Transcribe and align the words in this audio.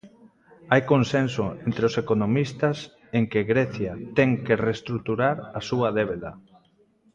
Hai 0.71 0.81
consenso 0.93 1.43
entre 1.67 1.83
os 1.89 1.95
economistas 2.03 2.77
en 3.17 3.23
que 3.31 3.47
Grecia 3.51 3.91
ten 4.17 4.31
que 4.45 4.61
reestruturar 4.67 5.37
a 5.59 5.61
súa 5.69 5.89
débeda. 5.99 6.31